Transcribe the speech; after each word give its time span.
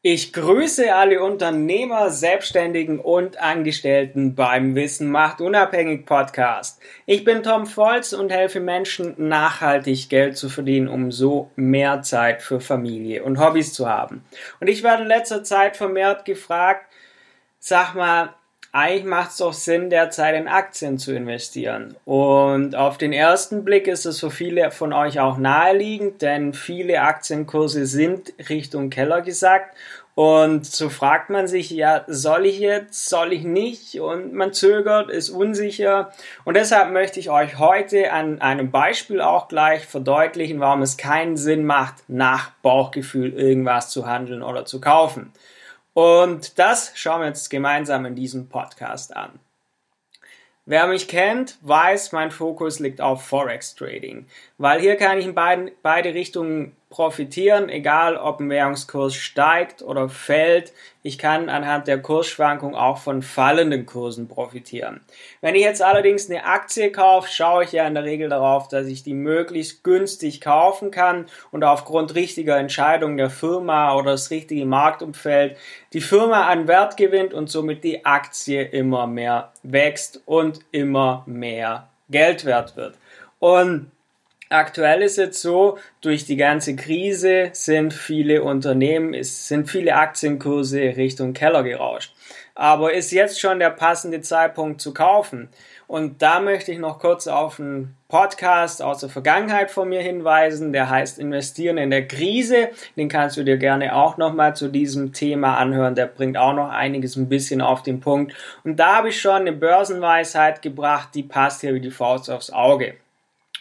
Ich 0.00 0.32
grüße 0.32 0.94
alle 0.94 1.20
Unternehmer, 1.24 2.10
Selbstständigen 2.10 3.00
und 3.00 3.40
Angestellten 3.40 4.36
beim 4.36 4.76
Wissen 4.76 5.10
macht 5.10 5.40
unabhängig 5.40 6.06
Podcast. 6.06 6.80
Ich 7.04 7.24
bin 7.24 7.42
Tom 7.42 7.66
Volz 7.66 8.12
und 8.12 8.30
helfe 8.30 8.60
Menschen 8.60 9.16
nachhaltig 9.18 10.08
Geld 10.08 10.36
zu 10.36 10.48
verdienen, 10.48 10.86
um 10.86 11.10
so 11.10 11.50
mehr 11.56 12.02
Zeit 12.02 12.42
für 12.42 12.60
Familie 12.60 13.24
und 13.24 13.40
Hobbys 13.40 13.72
zu 13.72 13.88
haben. 13.88 14.24
Und 14.60 14.68
ich 14.68 14.84
werde 14.84 15.02
in 15.02 15.08
letzter 15.08 15.42
Zeit 15.42 15.76
vermehrt 15.76 16.24
gefragt, 16.24 16.86
sag 17.58 17.96
mal, 17.96 18.34
eigentlich 18.72 19.04
macht 19.04 19.30
es 19.30 19.38
doch 19.38 19.52
Sinn, 19.52 19.88
derzeit 19.90 20.34
in 20.34 20.46
Aktien 20.46 20.98
zu 20.98 21.14
investieren. 21.14 21.96
Und 22.04 22.76
auf 22.76 22.98
den 22.98 23.12
ersten 23.12 23.64
Blick 23.64 23.86
ist 23.86 24.04
es 24.04 24.20
für 24.20 24.30
viele 24.30 24.70
von 24.70 24.92
euch 24.92 25.20
auch 25.20 25.38
naheliegend, 25.38 26.20
denn 26.20 26.52
viele 26.52 27.00
Aktienkurse 27.00 27.86
sind 27.86 28.34
Richtung 28.48 28.90
Keller 28.90 29.22
gesackt. 29.22 29.74
Und 30.14 30.66
so 30.66 30.88
fragt 30.88 31.30
man 31.30 31.46
sich, 31.46 31.70
ja, 31.70 32.04
soll 32.08 32.44
ich 32.44 32.58
jetzt, 32.58 33.08
soll 33.08 33.32
ich 33.32 33.44
nicht? 33.44 34.00
Und 34.00 34.32
man 34.32 34.52
zögert, 34.52 35.10
ist 35.10 35.30
unsicher. 35.30 36.10
Und 36.44 36.54
deshalb 36.54 36.90
möchte 36.90 37.20
ich 37.20 37.30
euch 37.30 37.60
heute 37.60 38.12
an 38.12 38.40
einem 38.40 38.72
Beispiel 38.72 39.20
auch 39.20 39.46
gleich 39.46 39.86
verdeutlichen, 39.86 40.58
warum 40.58 40.82
es 40.82 40.96
keinen 40.96 41.36
Sinn 41.36 41.64
macht, 41.64 41.94
nach 42.08 42.50
Bauchgefühl 42.62 43.32
irgendwas 43.32 43.90
zu 43.90 44.06
handeln 44.06 44.42
oder 44.42 44.64
zu 44.64 44.80
kaufen. 44.80 45.32
Und 45.98 46.60
das 46.60 46.92
schauen 46.94 47.22
wir 47.22 47.26
uns 47.26 47.50
gemeinsam 47.50 48.06
in 48.06 48.14
diesem 48.14 48.48
Podcast 48.48 49.16
an. 49.16 49.40
Wer 50.64 50.86
mich 50.86 51.08
kennt, 51.08 51.58
weiß, 51.62 52.12
mein 52.12 52.30
Fokus 52.30 52.78
liegt 52.78 53.00
auf 53.00 53.26
Forex 53.26 53.74
Trading, 53.74 54.28
weil 54.58 54.78
hier 54.78 54.94
kann 54.94 55.18
ich 55.18 55.24
in 55.24 55.34
beiden, 55.34 55.72
beide 55.82 56.14
Richtungen 56.14 56.76
profitieren, 56.90 57.68
egal 57.68 58.16
ob 58.16 58.40
ein 58.40 58.48
Währungskurs 58.48 59.14
steigt 59.14 59.82
oder 59.82 60.08
fällt. 60.08 60.72
Ich 61.02 61.18
kann 61.18 61.50
anhand 61.50 61.86
der 61.86 62.00
Kursschwankung 62.00 62.74
auch 62.74 62.98
von 62.98 63.22
fallenden 63.22 63.84
Kursen 63.84 64.26
profitieren. 64.26 65.00
Wenn 65.42 65.54
ich 65.54 65.62
jetzt 65.62 65.82
allerdings 65.82 66.30
eine 66.30 66.44
Aktie 66.44 66.90
kaufe, 66.90 67.30
schaue 67.30 67.64
ich 67.64 67.72
ja 67.72 67.86
in 67.86 67.94
der 67.94 68.04
Regel 68.04 68.30
darauf, 68.30 68.68
dass 68.68 68.86
ich 68.86 69.02
die 69.02 69.12
möglichst 69.12 69.84
günstig 69.84 70.40
kaufen 70.40 70.90
kann 70.90 71.26
und 71.50 71.62
aufgrund 71.62 72.14
richtiger 72.14 72.58
Entscheidungen 72.58 73.18
der 73.18 73.30
Firma 73.30 73.94
oder 73.94 74.12
das 74.12 74.30
richtige 74.30 74.64
Marktumfeld 74.64 75.56
die 75.92 76.00
Firma 76.00 76.46
an 76.46 76.68
Wert 76.68 76.96
gewinnt 76.96 77.34
und 77.34 77.50
somit 77.50 77.84
die 77.84 78.06
Aktie 78.06 78.62
immer 78.62 79.06
mehr 79.06 79.52
wächst 79.62 80.22
und 80.24 80.60
immer 80.72 81.22
mehr 81.26 81.88
Geld 82.08 82.46
wert 82.46 82.76
wird. 82.76 82.96
Und 83.38 83.90
Aktuell 84.50 85.02
ist 85.02 85.18
es 85.18 85.42
so, 85.42 85.76
durch 86.00 86.24
die 86.24 86.36
ganze 86.36 86.74
Krise 86.74 87.50
sind 87.52 87.92
viele 87.92 88.42
Unternehmen, 88.42 89.12
es 89.12 89.46
sind 89.46 89.68
viele 89.68 89.94
Aktienkurse 89.94 90.96
Richtung 90.96 91.34
Keller 91.34 91.62
gerauscht. 91.62 92.14
Aber 92.54 92.92
ist 92.92 93.12
jetzt 93.12 93.38
schon 93.38 93.58
der 93.58 93.70
passende 93.70 94.22
Zeitpunkt 94.22 94.80
zu 94.80 94.94
kaufen? 94.94 95.48
Und 95.86 96.22
da 96.22 96.40
möchte 96.40 96.72
ich 96.72 96.78
noch 96.78 96.98
kurz 96.98 97.26
auf 97.26 97.60
einen 97.60 97.96
Podcast 98.08 98.82
aus 98.82 98.98
der 99.00 99.10
Vergangenheit 99.10 99.70
von 99.70 99.88
mir 99.88 100.00
hinweisen, 100.00 100.72
der 100.72 100.90
heißt 100.90 101.18
Investieren 101.18 101.78
in 101.78 101.90
der 101.90 102.08
Krise. 102.08 102.70
Den 102.96 103.08
kannst 103.08 103.36
du 103.36 103.44
dir 103.44 103.58
gerne 103.58 103.94
auch 103.94 104.16
nochmal 104.16 104.56
zu 104.56 104.68
diesem 104.68 105.12
Thema 105.12 105.56
anhören. 105.58 105.94
Der 105.94 106.06
bringt 106.06 106.36
auch 106.36 106.54
noch 106.54 106.70
einiges 106.70 107.16
ein 107.16 107.28
bisschen 107.28 107.60
auf 107.60 107.82
den 107.82 108.00
Punkt. 108.00 108.34
Und 108.64 108.76
da 108.80 108.96
habe 108.96 109.10
ich 109.10 109.20
schon 109.20 109.42
eine 109.42 109.52
Börsenweisheit 109.52 110.60
gebracht, 110.62 111.10
die 111.14 111.22
passt 111.22 111.60
hier 111.60 111.74
wie 111.74 111.80
die 111.80 111.90
Faust 111.90 112.30
aufs 112.30 112.50
Auge. 112.50 112.94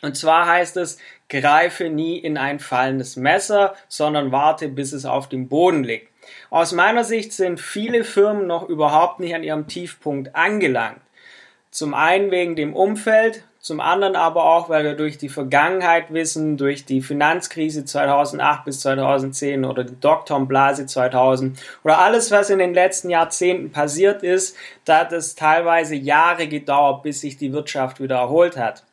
Und 0.02 0.16
zwar 0.16 0.48
heißt 0.48 0.78
es, 0.78 0.98
greife 1.30 1.90
nie 1.90 2.17
in 2.17 2.38
ein 2.38 2.59
fallendes 2.59 3.16
Messer, 3.16 3.76
sondern 3.88 4.31
warte, 4.31 4.70
bis 4.70 4.94
es 4.94 5.06
auf 5.06 5.30
dem 5.30 5.48
Boden 5.48 5.84
liegt. 5.84 6.09
Aus 6.50 6.72
meiner 6.72 7.04
Sicht 7.04 7.34
sind 7.34 7.59
viele 7.59 8.04
Firmen 8.04 8.48
noch 8.48 8.67
überhaupt 8.67 9.20
nicht 9.20 9.34
an 9.34 9.44
ihrem 9.44 9.67
Tiefpunkt 9.67 10.36
angelangt. 10.36 11.02
Zum 11.72 11.94
einen 11.94 12.31
wegen 12.31 12.56
dem 12.56 12.73
Umfeld, 12.73 13.44
zum 13.60 13.82
anderen 13.82 14.16
aber 14.16 14.45
auch, 14.45 14.70
weil 14.70 14.86
wir 14.86 14.94
durch 14.94 15.17
die 15.17 15.30
Vergangenheit 15.30 16.14
wissen, 16.14 16.55
durch 16.55 16.86
die 16.86 17.02
Finanzkrise 17.02 17.83
2008 17.83 18.64
bis 18.66 18.80
2010 18.80 19.66
oder 19.66 19.83
die 19.83 19.99
Dotcom-Blase 19.99 20.86
2000 20.86 21.60
oder 21.83 21.99
alles, 21.99 22.32
was 22.32 22.49
in 22.49 22.60
den 22.60 22.73
letzten 22.73 23.10
Jahrzehnten 23.10 23.72
passiert 23.72 24.23
ist, 24.23 24.55
da 24.86 24.99
hat 24.99 25.11
es 25.11 25.36
teilweise 25.36 25.95
Jahre 25.95 26.48
gedauert, 26.48 27.04
bis 27.04 27.22
sich 27.22 27.36
die 27.36 27.52
Wirtschaft 27.52 27.99
wieder 27.99 28.16
erholt 28.16 28.55
hat. 28.55 28.83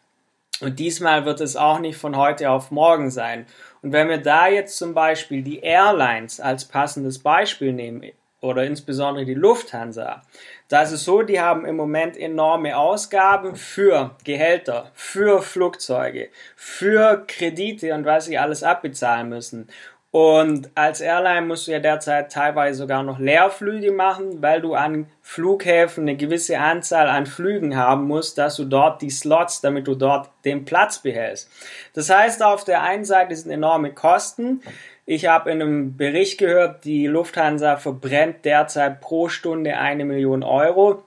Und 0.65 0.79
diesmal 0.79 1.27
wird 1.27 1.41
es 1.41 1.57
auch 1.57 1.79
nicht 1.79 1.99
von 1.99 2.17
heute 2.17 2.51
auf 2.51 2.71
morgen 2.71 3.11
sein. 3.11 3.47
Und 3.83 3.93
wenn 3.93 4.09
wir 4.09 4.19
da 4.19 4.49
jetzt 4.49 4.79
zum 4.79 4.95
Beispiel 4.95 5.43
die 5.43 5.61
Airlines 5.61 6.41
als 6.41 6.65
passendes 6.65 7.19
Beispiel 7.19 7.73
nehmen, 7.73 8.13
oder 8.41 8.65
insbesondere 8.65 9.25
die 9.25 9.35
Lufthansa, 9.35 10.23
da 10.69 10.83
ist 10.83 10.93
es 10.93 11.05
so, 11.05 11.23
die 11.23 11.41
haben 11.41 11.65
im 11.65 11.77
Moment 11.77 12.17
enorme 12.17 12.77
Ausgaben 12.77 13.57
für 13.57 14.17
Gehälter, 14.25 14.91
für 14.95 15.41
Flugzeuge, 15.41 16.29
für 16.55 17.25
Kredite 17.27 17.95
und 17.95 18.05
was 18.05 18.27
sie 18.27 18.39
alles 18.39 18.63
abbezahlen 18.63 19.31
müssen. 19.31 19.69
Und 20.15 20.71
als 20.77 21.01
Airline 21.01 21.45
musst 21.45 21.67
du 21.67 21.73
ja 21.73 21.81
derzeit 21.81 22.31
teilweise 22.31 22.79
sogar 22.79 23.03
noch 23.03 23.19
Leerflüge 23.19 23.91
machen, 23.91 24.41
weil 24.43 24.61
du 24.61 24.75
an 24.75 25.09
Flughäfen 25.23 26.05
eine 26.05 26.17
gewisse 26.17 26.57
Anzahl 26.61 27.09
an 27.09 27.27
Flügen 27.27 27.77
haben 27.77 28.07
musst, 28.07 28.39
dass 28.39 28.55
du 28.55 28.65
dort 28.65 29.03
die 29.03 29.11
Slots, 29.11 29.61
damit 29.61 29.89
du 29.89 29.97
dort 29.97 30.31
den 30.45 30.65
Platz 30.65 31.01
behältst. 31.01 31.51
Das 31.95 32.11
heißt, 32.11 32.45
auf 32.45 32.63
der 32.63 32.85
einen 32.85 33.05
Seite 33.05 33.35
sind 33.35 33.51
enorme 33.51 33.93
Kosten. 33.93 34.63
Ich 35.05 35.27
habe 35.27 35.51
in 35.51 35.61
einem 35.61 35.97
Bericht 35.97 36.39
gehört, 36.39 36.85
die 36.85 37.09
Lufthansa 37.09 37.77
verbrennt 37.77 38.45
derzeit 38.45 39.01
pro 39.01 39.29
Stunde 39.29 39.79
eine 39.79 40.05
Million 40.05 40.45
Euro, 40.45 41.03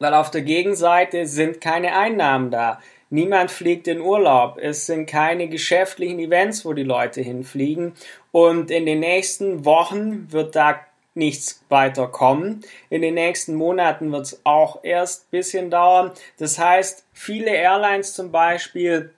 weil 0.00 0.12
auf 0.12 0.32
der 0.32 0.42
Gegenseite 0.42 1.26
sind 1.26 1.60
keine 1.60 1.96
Einnahmen 1.96 2.50
da. 2.50 2.80
Niemand 3.10 3.50
fliegt 3.50 3.88
in 3.88 4.00
Urlaub. 4.00 4.56
Es 4.60 4.86
sind 4.86 5.06
keine 5.06 5.48
geschäftlichen 5.48 6.20
Events, 6.20 6.64
wo 6.64 6.72
die 6.72 6.84
Leute 6.84 7.20
hinfliegen. 7.20 7.92
Und 8.30 8.70
in 8.70 8.86
den 8.86 9.00
nächsten 9.00 9.64
Wochen 9.64 10.30
wird 10.32 10.54
da 10.54 10.80
nichts 11.14 11.64
weiter 11.68 12.06
kommen. 12.06 12.60
In 12.88 13.02
den 13.02 13.14
nächsten 13.14 13.54
Monaten 13.54 14.12
wird 14.12 14.26
es 14.26 14.40
auch 14.44 14.84
erst 14.84 15.24
ein 15.24 15.30
bisschen 15.32 15.70
dauern. 15.70 16.12
Das 16.38 16.58
heißt, 16.58 17.04
viele 17.12 17.50
Airlines 17.50 18.14
zum 18.14 18.30
Beispiel 18.30 19.12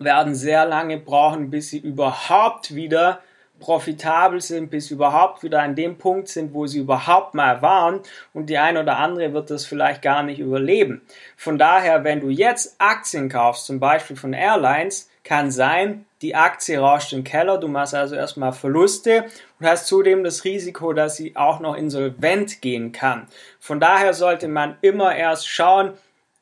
werden 0.00 0.34
sehr 0.34 0.66
lange 0.66 0.98
brauchen, 0.98 1.50
bis 1.50 1.70
sie 1.70 1.78
überhaupt 1.78 2.74
wieder 2.74 3.20
profitabel 3.58 4.40
sind, 4.40 4.70
bis 4.70 4.90
überhaupt 4.90 5.42
wieder 5.42 5.62
an 5.62 5.74
dem 5.74 5.98
Punkt 5.98 6.28
sind, 6.28 6.54
wo 6.54 6.66
sie 6.66 6.78
überhaupt 6.78 7.34
mal 7.34 7.62
waren 7.62 8.00
und 8.32 8.50
die 8.50 8.58
eine 8.58 8.80
oder 8.80 8.98
andere 8.98 9.32
wird 9.32 9.50
das 9.50 9.66
vielleicht 9.66 10.02
gar 10.02 10.22
nicht 10.22 10.38
überleben. 10.38 11.02
Von 11.36 11.58
daher, 11.58 12.04
wenn 12.04 12.20
du 12.20 12.28
jetzt 12.28 12.76
Aktien 12.78 13.28
kaufst, 13.28 13.66
zum 13.66 13.80
Beispiel 13.80 14.16
von 14.16 14.32
Airlines, 14.32 15.08
kann 15.24 15.50
sein, 15.50 16.06
die 16.22 16.34
Aktie 16.34 16.78
rauscht 16.78 17.12
im 17.12 17.22
Keller, 17.22 17.58
du 17.58 17.68
machst 17.68 17.94
also 17.94 18.14
erstmal 18.14 18.52
Verluste 18.52 19.26
und 19.60 19.66
hast 19.66 19.86
zudem 19.86 20.24
das 20.24 20.44
Risiko, 20.44 20.94
dass 20.94 21.16
sie 21.16 21.36
auch 21.36 21.60
noch 21.60 21.76
insolvent 21.76 22.62
gehen 22.62 22.92
kann. 22.92 23.26
Von 23.60 23.78
daher 23.78 24.14
sollte 24.14 24.48
man 24.48 24.78
immer 24.80 25.14
erst 25.14 25.46
schauen, 25.46 25.92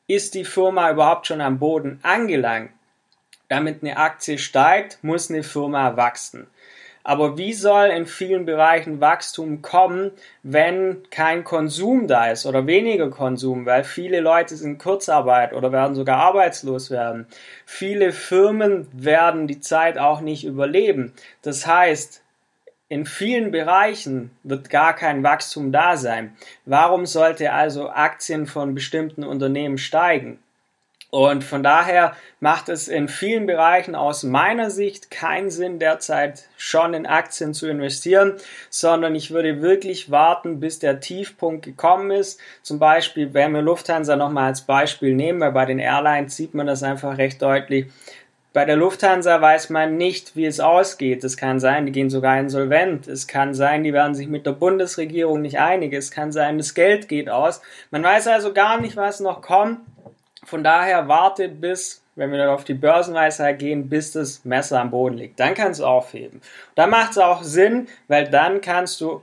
ist 0.07 0.35
die 0.35 0.45
Firma 0.45 0.89
überhaupt 0.89 1.27
schon 1.27 1.41
am 1.41 1.59
Boden 1.59 1.99
angelangt? 2.01 2.71
Damit 3.49 3.81
eine 3.81 3.97
Aktie 3.97 4.37
steigt, 4.37 5.03
muss 5.03 5.29
eine 5.29 5.43
Firma 5.43 5.97
wachsen. 5.97 6.47
Aber 7.07 7.37
wie 7.37 7.53
soll 7.53 7.85
in 7.85 8.05
vielen 8.05 8.45
Bereichen 8.45 8.99
Wachstum 8.99 9.61
kommen, 9.61 10.11
wenn 10.43 11.03
kein 11.09 11.45
Konsum 11.45 12.05
da 12.05 12.31
ist 12.31 12.45
oder 12.45 12.67
weniger 12.67 13.09
Konsum, 13.09 13.65
weil 13.65 13.85
viele 13.85 14.19
Leute 14.19 14.57
sind 14.57 14.77
Kurzarbeit 14.77 15.53
oder 15.53 15.71
werden 15.71 15.95
sogar 15.95 16.17
arbeitslos 16.17 16.91
werden. 16.91 17.25
Viele 17.65 18.11
Firmen 18.11 18.89
werden 18.91 19.47
die 19.47 19.61
Zeit 19.61 19.97
auch 19.97 20.19
nicht 20.19 20.43
überleben. 20.43 21.13
Das 21.43 21.65
heißt, 21.65 22.23
in 22.89 23.05
vielen 23.05 23.51
Bereichen 23.51 24.31
wird 24.43 24.69
gar 24.69 24.93
kein 24.93 25.23
Wachstum 25.23 25.71
da 25.71 25.95
sein. 25.95 26.35
Warum 26.65 27.05
sollte 27.05 27.53
also 27.53 27.89
Aktien 27.89 28.47
von 28.47 28.75
bestimmten 28.75 29.23
Unternehmen 29.23 29.77
steigen? 29.77 30.39
Und 31.09 31.45
von 31.45 31.63
daher 31.63 32.15
macht 32.41 32.67
es 32.67 32.89
in 32.89 33.07
vielen 33.07 33.45
Bereichen 33.45 33.95
aus 33.95 34.23
meiner 34.23 34.69
Sicht 34.69 35.09
keinen 35.09 35.49
Sinn, 35.49 35.79
derzeit 35.79 36.49
schon 36.57 36.93
in 36.93 37.05
Aktien 37.05 37.53
zu 37.53 37.67
investieren, 37.67 38.33
sondern 38.69 39.15
ich 39.15 39.31
würde 39.31 39.61
wirklich 39.61 40.11
warten, 40.11 40.59
bis 40.59 40.79
der 40.79 40.99
Tiefpunkt 40.99 41.63
gekommen 41.63 42.11
ist. 42.11 42.41
Zum 42.61 42.77
Beispiel, 42.77 43.33
wenn 43.33 43.53
wir 43.53 43.61
Lufthansa 43.61 44.17
nochmal 44.17 44.47
als 44.47 44.61
Beispiel 44.61 45.15
nehmen, 45.15 45.39
weil 45.39 45.53
bei 45.53 45.65
den 45.65 45.79
Airlines 45.79 46.35
sieht 46.35 46.53
man 46.53 46.67
das 46.67 46.83
einfach 46.83 47.17
recht 47.17 47.41
deutlich. 47.41 47.87
Bei 48.51 48.65
der 48.65 48.75
Lufthansa 48.75 49.39
weiß 49.39 49.69
man 49.69 49.97
nicht, 49.97 50.35
wie 50.35 50.45
es 50.45 50.59
ausgeht. 50.59 51.23
Es 51.23 51.37
kann 51.37 51.59
sein, 51.59 51.85
die 51.85 51.91
gehen 51.91 52.09
sogar 52.09 52.39
insolvent. 52.39 53.07
Es 53.07 53.27
kann 53.27 53.53
sein, 53.53 53.83
die 53.83 53.93
werden 53.93 54.15
sich 54.15 54.27
mit 54.27 54.45
der 54.45 54.53
Bundesregierung 54.53 55.41
nicht 55.41 55.59
einig. 55.59 55.93
Es 55.93 56.11
kann 56.11 56.31
sein, 56.31 56.57
das 56.57 56.73
Geld 56.73 57.07
geht 57.07 57.29
aus. 57.29 57.61
Man 57.91 58.03
weiß 58.03 58.27
also 58.27 58.53
gar 58.53 58.81
nicht, 58.81 58.97
was 58.97 59.19
noch 59.19 59.41
kommt. 59.41 59.81
Von 60.45 60.63
daher 60.63 61.07
wartet 61.07 61.59
bis, 61.59 62.03
wenn 62.15 62.31
wir 62.31 62.37
dann 62.37 62.49
auf 62.49 62.63
die 62.63 62.73
Börsenweisheit 62.73 63.59
gehen, 63.59 63.89
bis 63.89 64.11
das 64.11 64.45
Messer 64.45 64.79
am 64.81 64.91
Boden 64.91 65.17
liegt. 65.17 65.39
Dann 65.39 65.53
kannst 65.53 65.79
du 65.79 65.85
aufheben. 65.85 66.41
Da 66.75 66.87
macht 66.87 67.11
es 67.11 67.17
auch 67.17 67.43
Sinn, 67.43 67.87
weil 68.07 68.29
dann 68.29 68.61
kannst 68.61 69.01
du 69.01 69.21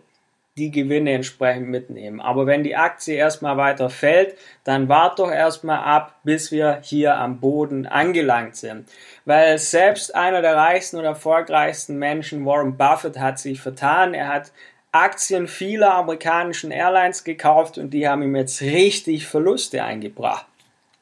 die 0.56 0.70
Gewinne 0.70 1.12
entsprechend 1.12 1.69
mitnehmen. 1.69 2.20
Aber 2.20 2.46
wenn 2.46 2.62
die 2.62 2.76
Aktie 2.76 3.14
erstmal 3.14 3.56
weiter 3.56 3.90
fällt, 3.90 4.37
dann 4.62 4.88
wart 4.88 5.19
doch 5.19 5.31
erstmal 5.31 5.81
ab, 5.81 6.20
bis 6.22 6.52
wir 6.52 6.78
hier 6.82 7.16
am 7.16 7.40
Boden 7.40 7.87
angelangt 7.87 8.56
sind. 8.56 8.88
Weil 9.25 9.58
selbst 9.58 10.14
einer 10.14 10.43
der 10.43 10.55
reichsten 10.55 10.99
und 10.99 11.05
erfolgreichsten 11.05 11.99
Menschen, 11.99 12.46
Warren 12.46 12.76
Buffett, 12.76 13.19
hat 13.19 13.40
sich 13.40 13.61
vertan. 13.61 14.14
Er 14.14 14.28
hat 14.28 14.52
Aktien 14.93 15.49
vieler 15.49 15.94
amerikanischen 15.94 16.70
Airlines 16.70 17.25
gekauft 17.25 17.78
und 17.78 17.90
die 17.90 18.08
haben 18.08 18.22
ihm 18.22 18.37
jetzt 18.37 18.62
richtig 18.62 19.26
Verluste 19.26 19.82
eingebracht. 19.82 20.46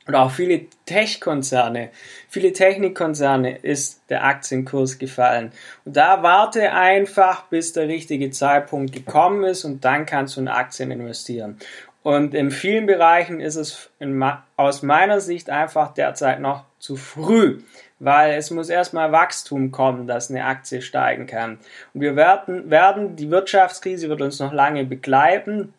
Und 0.06 0.16
auch 0.16 0.32
viele 0.32 0.66
Tech-Konzerne, 0.86 1.90
viele 2.28 2.52
Technikkonzerne 2.52 3.58
ist 3.58 4.02
der 4.08 4.24
Aktienkurs 4.24 4.98
gefallen. 4.98 5.52
Und 5.84 5.96
da 5.96 6.22
warte 6.22 6.72
einfach, 6.72 7.44
bis 7.44 7.72
der 7.72 7.86
richtige 7.86 8.30
Zeitpunkt 8.30 8.92
gekommen 8.92 9.44
ist 9.44 9.64
und 9.64 9.84
dann 9.84 10.04
kannst 10.04 10.36
du 10.36 10.40
in 10.40 10.48
Aktien 10.48 10.90
investieren. 10.90 11.58
Und 12.02 12.34
in 12.34 12.50
vielen 12.50 12.86
Bereichen 12.86 13.40
ist 13.40 13.54
es 13.54 13.90
in, 14.00 14.24
aus 14.56 14.82
meiner 14.82 15.20
Sicht 15.20 15.50
einfach 15.50 15.94
derzeit 15.94 16.40
noch 16.40 16.64
zu 16.80 16.96
früh, 16.96 17.60
weil 18.00 18.34
es 18.34 18.50
muss 18.50 18.70
erstmal 18.70 19.12
Wachstum 19.12 19.70
kommen, 19.70 20.08
dass 20.08 20.28
eine 20.28 20.44
Aktie 20.44 20.82
steigen 20.82 21.28
kann. 21.28 21.58
Und 21.94 22.00
wir 22.00 22.16
werden, 22.16 22.70
werden, 22.70 23.14
die 23.14 23.30
Wirtschaftskrise 23.30 24.08
wird 24.08 24.20
uns 24.20 24.40
noch 24.40 24.52
lange 24.52 24.84
begleiten 24.84 25.72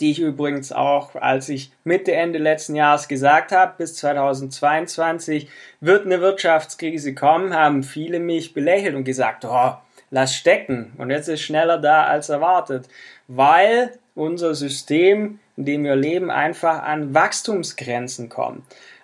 die 0.00 0.12
ich 0.12 0.18
übrigens 0.18 0.72
auch, 0.72 1.14
als 1.14 1.48
ich 1.48 1.72
Mitte, 1.84 2.12
Ende 2.12 2.38
letzten 2.38 2.74
Jahres 2.74 3.06
gesagt 3.06 3.52
habe, 3.52 3.74
bis 3.78 3.96
2022 3.96 5.48
wird 5.80 6.06
eine 6.06 6.20
Wirtschaftskrise 6.20 7.14
kommen, 7.14 7.54
haben 7.54 7.82
viele 7.82 8.18
mich 8.18 8.54
belächelt 8.54 8.94
und 8.94 9.04
gesagt, 9.04 9.44
oh, 9.44 9.74
lass 10.10 10.34
stecken. 10.34 10.92
Und 10.98 11.10
jetzt 11.10 11.28
ist 11.28 11.42
schneller 11.42 11.78
da 11.78 12.04
als 12.04 12.28
erwartet, 12.28 12.88
weil 13.28 13.92
unser 14.14 14.54
System, 14.54 15.38
in 15.56 15.64
dem 15.64 15.84
wir 15.84 15.96
leben, 15.96 16.30
einfach 16.30 16.82
an 16.82 17.14
Wachstumsgrenzen 17.14 18.28
kommt. 18.28 18.62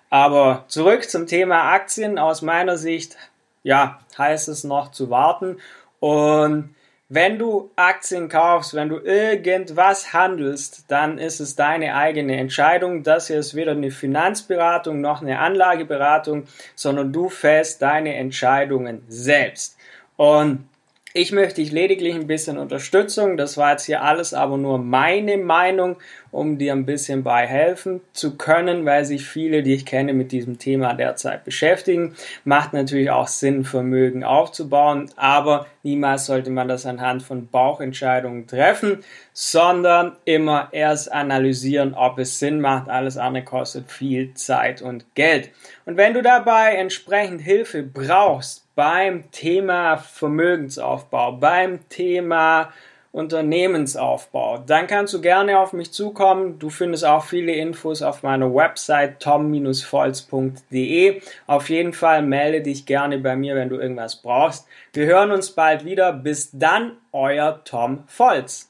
Aber 0.09 0.65
zurück 0.67 1.09
zum 1.09 1.27
Thema 1.27 1.73
Aktien. 1.73 2.17
Aus 2.17 2.41
meiner 2.41 2.77
Sicht, 2.77 3.17
ja, 3.63 3.99
heißt 4.17 4.47
es 4.47 4.63
noch 4.63 4.91
zu 4.91 5.09
warten. 5.09 5.57
Und 5.99 6.73
wenn 7.09 7.39
du 7.39 7.71
Aktien 7.77 8.27
kaufst, 8.27 8.73
wenn 8.73 8.89
du 8.89 8.97
irgendwas 8.97 10.11
handelst, 10.11 10.83
dann 10.89 11.17
ist 11.17 11.39
es 11.39 11.55
deine 11.55 11.95
eigene 11.95 12.35
Entscheidung. 12.35 13.03
Das 13.03 13.27
hier 13.27 13.39
ist 13.39 13.55
weder 13.55 13.71
eine 13.71 13.91
Finanzberatung 13.91 14.99
noch 14.99 15.21
eine 15.21 15.39
Anlageberatung, 15.39 16.47
sondern 16.75 17.13
du 17.13 17.29
fällst 17.29 17.81
deine 17.81 18.15
Entscheidungen 18.15 19.03
selbst. 19.07 19.77
Und 20.17 20.67
ich 21.17 21.31
möchte 21.31 21.61
dich 21.61 21.71
lediglich 21.71 22.13
ein 22.13 22.27
bisschen 22.27 22.59
Unterstützung. 22.59 23.37
Das 23.37 23.57
war 23.57 23.71
jetzt 23.71 23.85
hier 23.85 24.03
alles 24.03 24.35
aber 24.35 24.55
nur 24.55 24.77
meine 24.77 25.37
Meinung, 25.37 25.95
um 26.29 26.59
dir 26.59 26.73
ein 26.73 26.85
bisschen 26.85 27.23
bei 27.23 27.47
helfen 27.47 28.01
zu 28.13 28.37
können, 28.37 28.85
weil 28.85 29.03
sich 29.03 29.25
viele, 29.25 29.63
die 29.63 29.73
ich 29.73 29.87
kenne, 29.87 30.13
mit 30.13 30.31
diesem 30.31 30.59
Thema 30.59 30.93
derzeit 30.93 31.43
beschäftigen. 31.43 32.13
Macht 32.43 32.73
natürlich 32.73 33.09
auch 33.09 33.27
Sinn, 33.27 33.65
Vermögen 33.65 34.23
aufzubauen, 34.23 35.09
aber 35.15 35.65
niemals 35.81 36.27
sollte 36.27 36.51
man 36.51 36.67
das 36.67 36.85
anhand 36.85 37.23
von 37.23 37.47
Bauchentscheidungen 37.47 38.45
treffen, 38.45 38.99
sondern 39.33 40.17
immer 40.23 40.69
erst 40.71 41.11
analysieren, 41.11 41.95
ob 41.95 42.19
es 42.19 42.37
Sinn 42.37 42.61
macht. 42.61 42.89
Alles 42.89 43.17
andere 43.17 43.43
kostet 43.43 43.91
viel 43.91 44.35
Zeit 44.35 44.83
und 44.83 45.15
Geld. 45.15 45.49
Und 45.85 45.97
wenn 45.97 46.13
du 46.13 46.21
dabei 46.21 46.75
entsprechend 46.75 47.41
Hilfe 47.41 47.81
brauchst, 47.81 48.66
beim 48.77 49.29
Thema 49.31 49.97
Vermögensaufbau, 49.97 51.31
beim 51.31 51.89
Thema 51.89 52.71
Unternehmensaufbau, 53.11 54.59
dann 54.59 54.85
kannst 54.85 55.15
du 55.15 55.21
gerne 55.21 55.57
auf 55.57 55.73
mich 55.73 55.91
zukommen. 55.91 56.59
Du 56.59 56.69
findest 56.69 57.03
auch 57.03 57.23
viele 57.23 57.53
Infos 57.53 58.03
auf 58.03 58.21
meiner 58.21 58.53
Website 58.53 59.19
tom-volz.de. 59.19 61.21
Auf 61.47 61.71
jeden 61.71 61.93
Fall 61.93 62.21
melde 62.21 62.61
dich 62.61 62.85
gerne 62.85 63.17
bei 63.17 63.35
mir, 63.35 63.55
wenn 63.55 63.69
du 63.69 63.77
irgendwas 63.77 64.17
brauchst. 64.17 64.67
Wir 64.93 65.07
hören 65.07 65.31
uns 65.31 65.49
bald 65.49 65.83
wieder. 65.83 66.13
Bis 66.13 66.51
dann, 66.53 66.97
euer 67.11 67.63
Tom 67.63 68.03
Volz. 68.05 68.69